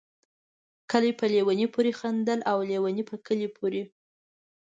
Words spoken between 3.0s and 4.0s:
په کلي پوري